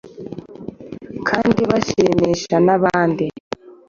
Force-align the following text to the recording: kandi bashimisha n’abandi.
kandi 1.29 1.61
bashimisha 1.69 2.55
n’abandi. 2.65 3.25